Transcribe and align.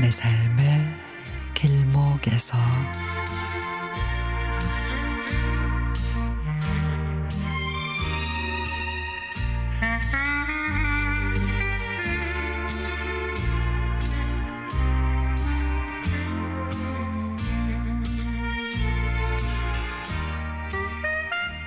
내 0.00 0.10
삶의 0.10 0.94
길목에서 1.52 2.56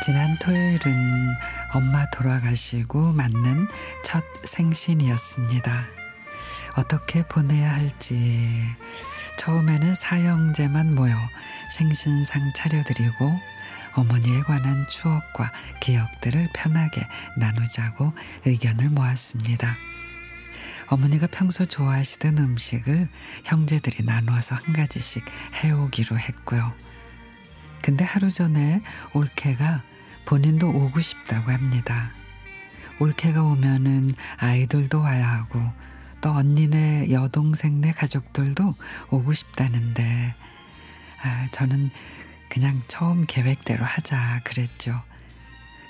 지난 0.02 0.38
토요일은 0.40 1.36
엄마 1.76 2.06
돌아가시고 2.10 3.14
맞는 3.14 3.68
첫 4.04 4.24
생신이었습니다. 4.44 6.03
어떻게 6.76 7.24
보내야 7.28 7.74
할지 7.74 8.64
처음에는 9.38 9.94
사형제만 9.94 10.96
모여 10.96 11.16
생신상 11.70 12.54
차려드리고 12.56 13.40
어머니에 13.96 14.42
관한 14.42 14.88
추억과 14.88 15.52
기억들을 15.80 16.50
편하게 16.54 17.08
나누자고 17.38 18.14
의견을 18.46 18.90
모았습니다. 18.90 19.76
어머니가 20.88 21.28
평소 21.28 21.66
좋아하시던 21.66 22.38
음식을 22.38 23.08
형제들이 23.46 24.04
나누어서 24.04 24.56
한 24.56 24.74
가지씩 24.74 25.24
해오기로 25.64 26.18
했고요. 26.18 26.74
근데 27.82 28.04
하루 28.04 28.32
전에 28.32 28.82
올케가 29.14 29.84
본인도 30.26 30.70
오고 30.70 31.02
싶다고 31.02 31.52
합니다. 31.52 32.12
올케가 33.00 33.44
오면은 33.44 34.12
아이들도 34.38 35.02
와야 35.02 35.30
하고 35.30 35.62
또 36.24 36.32
언니네 36.32 37.12
여동생네 37.12 37.92
가족들도 37.92 38.76
오고 39.12 39.34
싶다는데 39.34 40.34
아, 41.22 41.48
저는 41.52 41.90
그냥 42.48 42.82
처음 42.88 43.26
계획대로 43.28 43.84
하자 43.84 44.40
그랬죠. 44.46 45.02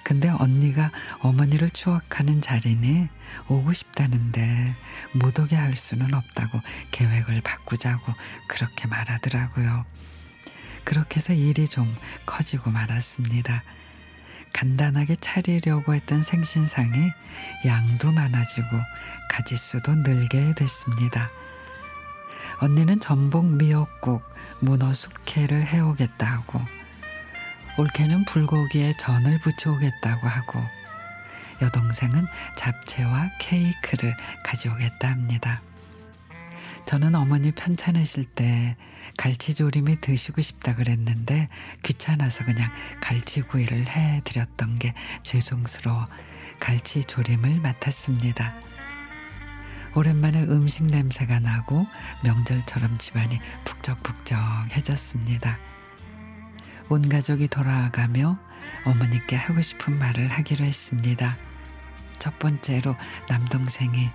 근데 0.04 0.30
언니가 0.30 0.90
어머니를 1.20 1.70
추억하는 1.70 2.42
자리니 2.42 3.10
오고 3.48 3.74
싶다는데 3.74 4.76
못 5.14 5.38
오게 5.38 5.56
할 5.56 5.76
수는 5.76 6.16
없다고 6.16 6.60
계획을 6.90 7.42
바꾸자고 7.42 8.12
그렇게 8.48 8.88
말하더라고요. 8.88 9.86
그렇게 10.84 11.18
해서 11.18 11.34
일이 11.34 11.68
좀 11.68 11.96
커지고 12.26 12.72
말았습니다. 12.72 13.64
간단하게 14.64 15.16
차리려고 15.16 15.94
했던 15.94 16.22
생신상이 16.22 17.12
양도 17.66 18.14
많아지고 18.14 18.68
가지수도 19.30 19.94
늘게 19.96 20.54
됐습니다. 20.56 21.30
언니는 22.62 23.02
전복 23.02 23.46
미역국, 23.46 24.24
문어 24.62 24.94
숙회를 24.94 25.66
해오겠다 25.66 26.26
하고 26.26 26.62
올케는 27.78 28.24
불고기에 28.24 28.94
전을 28.98 29.42
부쳐오겠다고 29.42 30.28
하고 30.30 30.62
여동생은 31.62 32.26
잡채와 32.56 33.32
케이크를 33.42 34.16
가져오겠다 34.46 35.10
합니다. 35.10 35.62
저는 36.86 37.16
어머니 37.16 37.52
편찮으실 37.52 38.26
때 38.26 38.76
갈치조림이 39.18 40.02
드시고 40.02 40.42
싶다 40.42 40.76
그랬는데 40.76 41.50
귀찮아서 41.84 42.44
그냥 42.46 42.72
갈치구이를 43.02 43.88
해 43.88 44.22
드렸던 44.26 44.80
게 44.80 44.94
죄송스러워 45.24 46.08
갈치조림을 46.60 47.62
맡았습니다. 47.62 48.54
오랜만에 49.96 50.44
음식 50.44 50.86
냄새가 50.86 51.40
나고 51.40 51.86
명절처럼 52.24 52.98
집안이 52.98 53.40
북적북적해졌습니다. 53.64 55.60
온 56.90 57.08
가족이 57.08 57.48
돌아가며 57.48 58.40
어머니께 58.86 59.36
하고 59.36 59.62
싶은 59.62 59.98
말을 60.00 60.28
하기로 60.28 60.66
했습니다. 60.66 61.38
첫 62.20 62.38
번째로 62.40 62.96
남동생이 63.30 64.10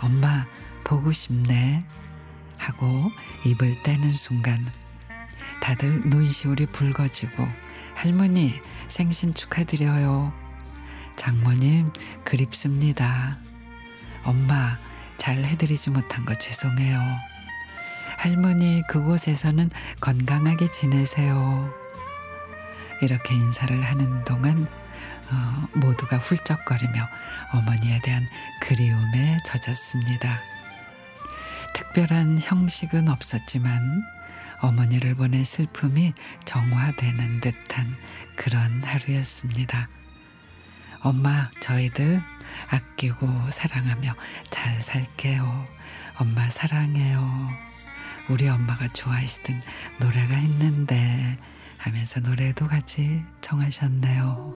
엄마 0.00 0.46
보고 0.86 1.10
싶네 1.10 1.84
하고 2.58 3.10
입을 3.44 3.82
떼는 3.82 4.12
순간 4.12 4.64
다들 5.60 6.02
눈시울이 6.02 6.66
붉어지고 6.66 7.46
할머니 7.94 8.60
생신 8.86 9.34
축하드려요. 9.34 10.32
장모님 11.16 11.88
그립습니다. 12.22 13.36
엄마 14.22 14.78
잘 15.18 15.44
해드리지 15.44 15.90
못한 15.90 16.24
거 16.24 16.34
죄송해요. 16.34 17.00
할머니 18.18 18.82
그곳에서는 18.88 19.70
건강하게 20.00 20.70
지내세요. 20.70 21.74
이렇게 23.02 23.34
인사를 23.34 23.82
하는 23.82 24.22
동안 24.24 24.68
어, 25.32 25.68
모두가 25.74 26.18
훌쩍거리며 26.18 27.08
어머니에 27.54 28.00
대한 28.02 28.26
그리움에 28.60 29.38
젖었습니다. 29.44 30.40
특별한 31.76 32.38
형식은 32.40 33.10
없었지만 33.10 34.02
어머니를 34.62 35.14
보낸 35.14 35.44
슬픔이 35.44 36.14
정화되는 36.46 37.42
듯한 37.42 37.94
그런 38.34 38.82
하루였습니다. 38.82 39.86
엄마, 41.02 41.50
저희들 41.60 42.22
아끼고 42.70 43.50
사랑하며 43.50 44.14
잘 44.50 44.80
살게요. 44.80 45.66
엄마 46.18 46.48
사랑해요. 46.48 47.50
우리 48.30 48.48
엄마가 48.48 48.88
좋아하시던 48.88 49.60
노래가 50.00 50.38
있는데 50.38 51.36
하면서 51.76 52.20
노래도 52.20 52.66
같이 52.66 53.22
청하셨네요. 53.42 54.54